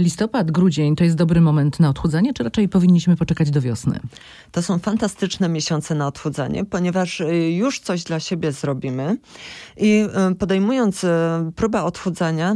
[0.00, 4.00] Listopad, grudzień to jest dobry moment na odchudzanie, czy raczej powinniśmy poczekać do wiosny?
[4.52, 9.16] To są fantastyczne miesiące na odchudzanie, ponieważ y, już coś dla siebie zrobimy
[9.76, 11.08] i y, podejmując y,
[11.56, 12.54] próbę odchudzania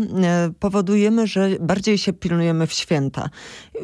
[0.61, 3.31] powodujemy, że bardziej się pilnujemy w święta.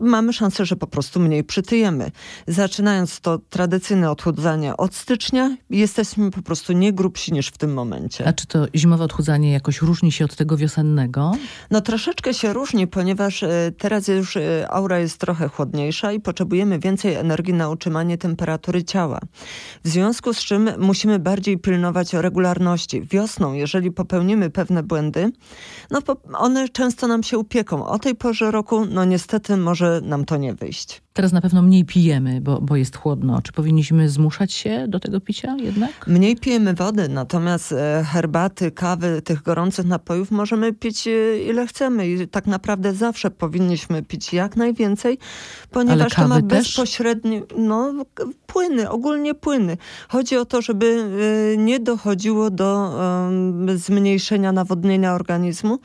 [0.00, 2.10] Mamy szansę, że po prostu mniej przytyjemy.
[2.46, 8.26] Zaczynając to tradycyjne odchudzanie od stycznia, jesteśmy po prostu nie grubsi niż w tym momencie.
[8.26, 11.32] A czy to zimowe odchudzanie jakoś różni się od tego wiosennego?
[11.70, 16.78] No troszeczkę się różni, ponieważ E, teraz już e, aura jest trochę chłodniejsza i potrzebujemy
[16.78, 19.20] więcej energii na utrzymanie temperatury ciała.
[19.84, 23.02] W związku z czym musimy bardziej pilnować regularności.
[23.02, 25.32] Wiosną, jeżeli popełnimy pewne błędy,
[25.90, 26.00] no
[26.34, 27.86] one często nam się upieką.
[27.86, 31.01] O tej porze roku, no niestety może nam to nie wyjść.
[31.12, 33.42] Teraz na pewno mniej pijemy, bo, bo jest chłodno.
[33.42, 36.06] Czy powinniśmy zmuszać się do tego picia jednak?
[36.06, 41.08] Mniej pijemy wody, natomiast e, herbaty, kawy, tych gorących napojów możemy pić
[41.48, 45.18] ile chcemy i tak naprawdę zawsze powinniśmy pić jak najwięcej,
[45.70, 47.92] ponieważ to ma bezpośredni, no
[48.46, 49.76] płyny, ogólnie płyny.
[50.08, 50.86] Chodzi o to, żeby
[51.54, 55.78] y, nie dochodziło do um, zmniejszenia nawodnienia organizmu,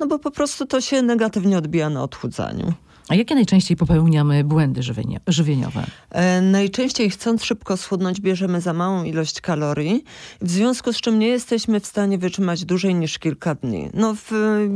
[0.00, 2.74] no bo po prostu to się negatywnie odbija na odchudzaniu.
[3.08, 4.80] A jakie najczęściej popełniamy błędy
[5.26, 5.86] żywieniowe?
[6.10, 10.04] E, najczęściej chcąc szybko schudnąć bierzemy za małą ilość kalorii,
[10.40, 13.90] w związku z czym nie jesteśmy w stanie wytrzymać dłużej niż kilka dni.
[13.94, 14.30] No, w,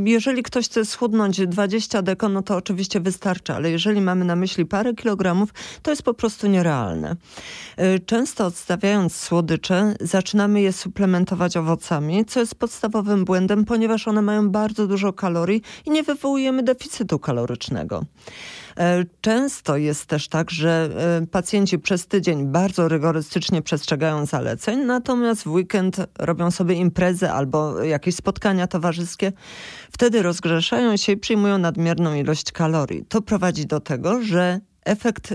[0.04, 4.66] jeżeli ktoś chce schudnąć 20 deko, no to oczywiście wystarczy, ale jeżeli mamy na myśli
[4.66, 7.16] parę kilogramów, to jest po prostu nierealne.
[7.76, 14.50] E, często odstawiając słodycze, zaczynamy je suplementować owocami, co jest podstawowym błędem, ponieważ one mają
[14.50, 18.04] bardzo dużo kalorii i nie wywołujemy deficytu kalorycznego.
[18.78, 20.90] E, często jest też tak, że
[21.22, 27.82] e, pacjenci przez tydzień bardzo rygorystycznie przestrzegają zaleceń, natomiast w weekend robią sobie imprezy albo
[27.82, 29.32] jakieś spotkania towarzyskie.
[29.92, 33.04] Wtedy rozgrzeszają się i przyjmują nadmierną ilość kalorii.
[33.08, 35.34] To prowadzi do tego, że efekt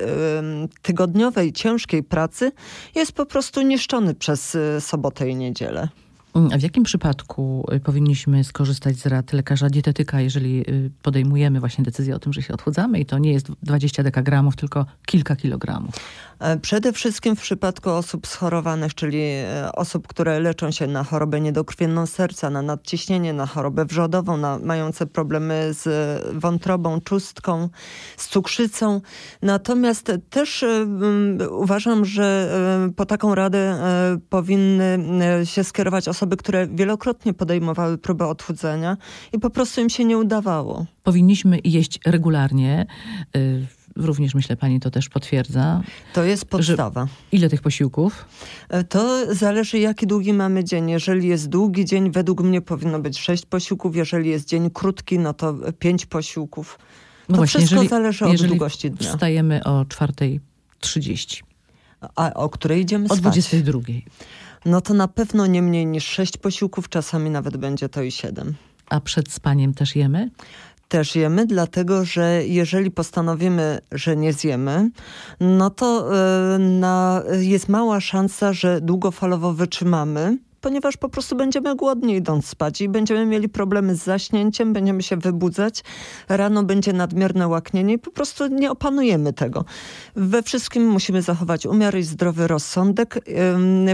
[0.82, 2.52] tygodniowej, ciężkiej pracy
[2.96, 5.88] jest po prostu niszczony przez e, sobotę i niedzielę.
[6.34, 11.84] A w jakim przypadku y, powinniśmy skorzystać z rad lekarza dietetyka, jeżeli y, podejmujemy właśnie
[11.84, 15.96] decyzję o tym, że się odchudzamy i to nie jest 20 dekagramów, tylko kilka kilogramów?
[16.40, 21.42] E, przede wszystkim w przypadku osób schorowanych, czyli e, osób, które leczą się na chorobę
[21.42, 25.88] niedokrwienną serca, na nadciśnienie, na chorobę wrzodową, na, mające problemy z
[26.40, 27.70] wątrobą, czustką,
[28.18, 29.02] z cukrzycą.
[29.42, 30.66] Natomiast też
[31.50, 32.50] uważam, że
[32.96, 33.78] po taką radę
[34.30, 35.00] powinny
[35.44, 38.98] się skierować osoby, osoby, które wielokrotnie podejmowały próbę odchudzania
[39.34, 40.86] i po prostu im się nie udawało.
[41.04, 42.86] Powinniśmy jeść regularnie.
[43.36, 45.82] Y, również myślę, pani to też potwierdza.
[46.14, 47.08] To jest podstawa.
[47.32, 48.26] Ile tych posiłków?
[48.70, 50.90] E, to zależy, jaki długi mamy dzień.
[50.90, 53.96] Jeżeli jest długi dzień, według mnie powinno być sześć posiłków.
[53.96, 56.80] Jeżeli jest dzień krótki, no to pięć posiłków.
[57.30, 59.10] No to właśnie, wszystko jeżeli, zależy od długości dnia.
[59.10, 61.44] Wstajemy o 4.30.
[62.16, 63.20] A o której idziemy spać?
[63.20, 63.80] O 22
[64.66, 68.54] no to na pewno nie mniej niż sześć posiłków, czasami nawet będzie to i siedem.
[68.90, 70.30] A przed spaniem też jemy?
[70.88, 74.90] Też jemy, dlatego że jeżeli postanowimy, że nie zjemy,
[75.40, 76.10] no to
[76.54, 82.82] yy, na, jest mała szansa, że długofalowo wytrzymamy ponieważ po prostu będziemy głodni idąc spać
[82.82, 85.84] i będziemy mieli problemy z zaśnięciem, będziemy się wybudzać,
[86.30, 89.66] rano będzie nadmierne łaknienie i po prostu nie opanujemy tego.
[90.16, 93.20] We wszystkim musimy zachować umiar i zdrowy rozsądek,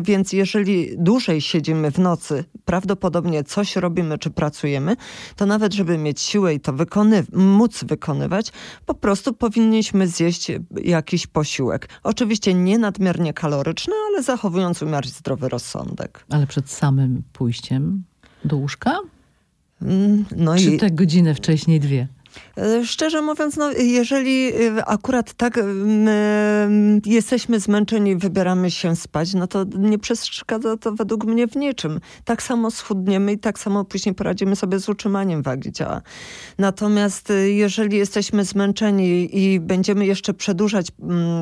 [0.01, 4.95] więc jeżeli dłużej siedzimy w nocy, prawdopodobnie coś robimy czy pracujemy,
[5.35, 8.51] to nawet żeby mieć siłę i to wykony móc wykonywać,
[8.85, 10.51] po prostu powinniśmy zjeść
[10.83, 11.89] jakiś posiłek.
[12.03, 16.25] Oczywiście nie nadmiernie kaloryczny, ale zachowując umiar i zdrowy rozsądek.
[16.29, 18.03] Ale przed samym pójściem
[18.45, 18.99] do łóżka?
[19.81, 20.77] Mm, no Czy i...
[20.77, 22.07] te godzinę wcześniej dwie?
[22.57, 26.69] E, szczerze mówiąc, no, jeżeli e, akurat tak my
[27.05, 31.99] jesteśmy zmęczeni wybieramy się spać, no to nie przeszkadza to według mnie w niczym.
[32.25, 36.01] Tak samo schudniemy i tak samo później poradzimy sobie z utrzymaniem wagi ciała.
[36.57, 40.87] Natomiast e, jeżeli jesteśmy zmęczeni i będziemy jeszcze przedłużać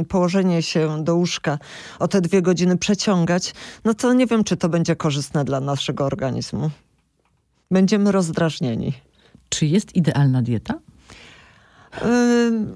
[0.09, 1.57] położenie się do łóżka
[1.99, 3.53] o te dwie godziny przeciągać,
[3.85, 6.69] no to nie wiem, czy to będzie korzystne dla naszego organizmu.
[7.71, 9.06] Będziemy rozdrażnieni.
[9.49, 10.79] Czy jest idealna dieta?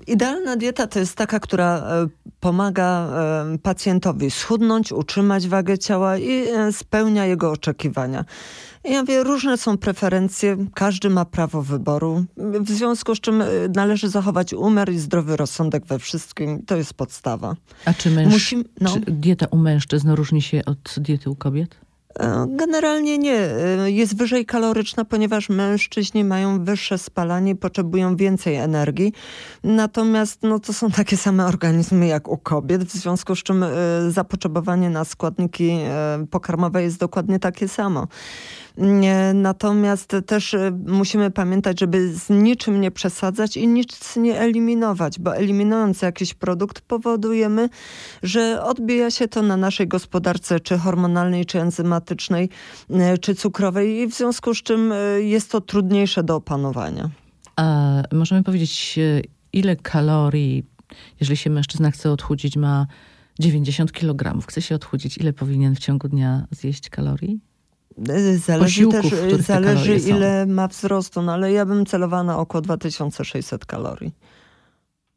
[0.07, 2.07] Idealna dieta to jest taka, która e,
[2.39, 3.09] pomaga
[3.63, 8.25] pacjentowi schudnąć, utrzymać wagę ciała i e, spełnia jego oczekiwania.
[8.83, 13.45] Ja wiem, różne są preferencje, każdy ma prawo wyboru, w związku z czym e,
[13.75, 16.65] należy zachować umiar i zdrowy rozsądek we wszystkim.
[16.65, 17.55] To jest podstawa.
[17.85, 18.55] A czy, męż...
[18.81, 18.93] No.
[18.93, 21.75] czy dieta u mężczyzn różni się od diety u kobiet?
[22.19, 23.37] E, generalnie nie.
[23.37, 29.13] E, jest wyżej kaloryczna, ponieważ mężczyźni mają wyższe spalanie, potrzebują więcej energii.
[29.63, 33.65] Natomiast no, to są takie same organizmy jak u kobiet, w związku z czym
[34.09, 35.79] zapotrzebowanie na składniki
[36.31, 38.07] pokarmowe jest dokładnie takie samo.
[39.33, 45.35] Natomiast też e, musimy pamiętać, żeby z niczym nie przesadzać i nic nie eliminować, bo
[45.35, 47.69] eliminując jakiś produkt powodujemy,
[48.23, 52.49] że odbija się to na naszej gospodarce, czy hormonalnej, czy enzymatycznej,
[52.89, 57.09] e, czy cukrowej i w związku z czym e, jest to trudniejsze do opanowania.
[57.55, 58.99] A możemy powiedzieć,
[59.53, 60.65] ile kalorii,
[61.19, 62.87] jeżeli się mężczyzna chce odchudzić, ma
[63.39, 67.50] 90 kg, chce się odchudzić, ile powinien w ciągu dnia zjeść kalorii?
[68.45, 69.05] Zależy też,
[69.39, 74.15] zależy ile ma wzrostu, no ale ja bym celowała na około 2600 kalorii.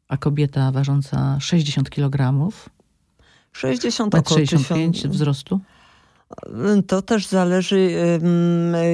[0.07, 2.49] A kobieta ważąca 60 kg?
[3.51, 5.15] 60 około 65 1000...
[5.15, 5.59] wzrostu?
[6.87, 7.91] To też zależy,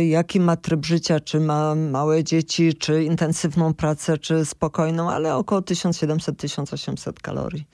[0.09, 5.61] jaki ma tryb życia, czy ma małe dzieci, czy intensywną pracę, czy spokojną, ale około
[5.61, 7.65] 1700-1800 kalorii.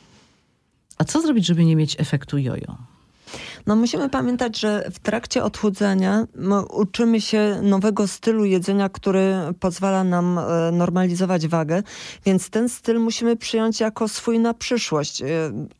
[0.97, 2.77] A co zrobić, żeby nie mieć efektu jojo?
[3.67, 6.27] No musimy pamiętać, że w trakcie odchudzania
[6.69, 11.83] uczymy się nowego stylu jedzenia, który pozwala nam e, normalizować wagę,
[12.25, 15.21] więc ten styl musimy przyjąć jako swój na przyszłość.
[15.21, 15.27] E,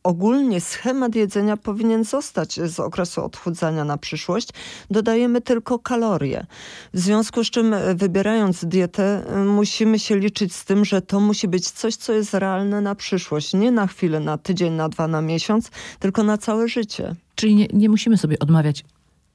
[0.02, 4.48] ogólnie schemat jedzenia powinien zostać z okresu odchudzania na przyszłość.
[4.90, 6.46] Dodajemy tylko kalorie.
[6.94, 11.48] W związku z czym e, wybierając dietę musimy się liczyć z tym, że to musi
[11.48, 13.54] być coś, co jest realne na przyszłość.
[13.54, 17.14] Nie na chwilę, na tydzień, na dwa, na miesiąc, tylko na całe życie.
[17.38, 18.84] Czyli nie, nie musimy sobie odmawiać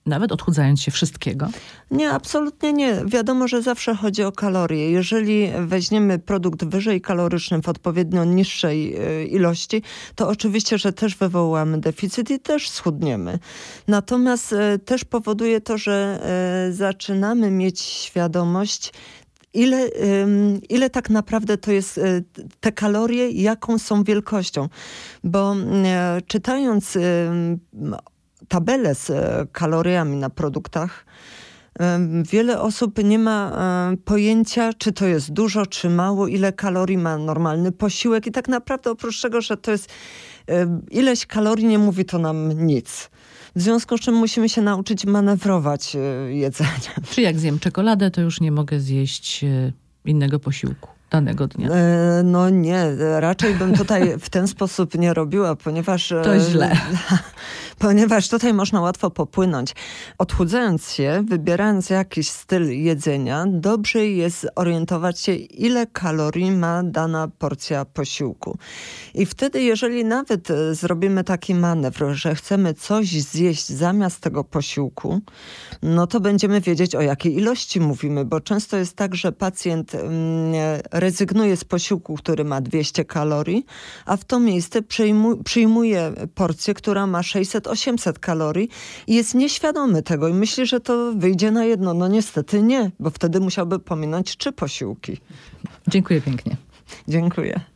[0.06, 1.50] nawet odchudzając się wszystkiego?
[1.92, 3.02] Nie, absolutnie nie.
[3.06, 4.92] Wiadomo, że zawsze chodzi o kalorie.
[4.92, 9.82] Jeżeli weźmiemy produkt wyżej kaloryczny w odpowiednio niższej e, ilości,
[10.16, 13.40] to oczywiście, że też wywołamy deficyt i też schudniemy.
[13.88, 16.20] Natomiast e, też powoduje to, że
[16.70, 18.94] e, zaczynamy mieć świadomość
[19.54, 19.88] ile,
[20.70, 22.00] ile tak naprawdę to jest
[22.60, 24.70] te kalorie, jaką są wielkością.
[25.24, 25.56] Bo
[26.28, 26.98] czytając
[28.48, 31.06] tabelę z e, kaloriami na produktach,
[32.32, 33.52] Wiele osób nie ma
[34.06, 38.92] pojęcia, czy to jest dużo, czy mało, ile kalorii ma normalny posiłek i tak naprawdę
[38.92, 39.90] oprócz tego, że to jest
[40.92, 43.10] ileś kalorii, nie mówi to nam nic.
[43.56, 46.00] W związku z czym musimy się nauczyć manewrować e,
[46.34, 46.72] jedzenia.
[47.12, 49.72] Czy jak zjem czekoladę, to już nie mogę zjeść e,
[50.06, 50.90] innego posiłku?
[51.14, 51.70] Danego dnia?
[51.70, 52.86] E, no nie,
[53.20, 56.14] raczej bym tutaj w ten sposób nie robiła, ponieważ...
[56.24, 56.78] To źle.
[57.80, 59.76] Ponieważ tutaj można łatwo popłynąć.
[60.18, 67.86] Odchudzając się, wybierając jakiś styl jedzenia, dobrze jest orientować się, ile kalorii ma dana porcja
[67.86, 68.58] posiłku.
[69.14, 75.20] I wtedy, jeżeli nawet e, zrobimy taki manewr, że chcemy coś zjeść zamiast tego posiłku,
[75.82, 80.54] no to będziemy wiedzieć, o jakiej ilości mówimy, bo często jest tak, że pacjent mm,
[81.04, 83.66] rezygnuje z posiłku, który ma 200 kalorii,
[84.06, 84.82] a w to miejsce
[85.44, 88.70] przyjmuje porcję, która ma 600-800 kalorii
[89.08, 91.94] i jest nieświadomy tego i myśli, że to wyjdzie na jedno.
[91.94, 95.18] No niestety nie, bo wtedy musiałby pominąć trzy posiłki.
[95.88, 96.58] Dziękuję pięknie.
[97.08, 97.73] Dziękuję.